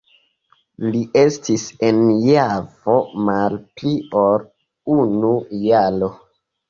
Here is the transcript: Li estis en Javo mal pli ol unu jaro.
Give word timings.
Li 0.93 1.01
estis 1.23 1.65
en 1.89 1.99
Javo 2.29 2.95
mal 3.29 3.59
pli 3.81 3.95
ol 4.25 4.43
unu 4.97 5.35
jaro. 5.71 6.11